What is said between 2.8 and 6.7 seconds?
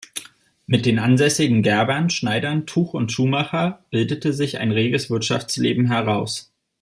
und Schuhmachern bildete sich ein reges Wirtschaftsleben heraus.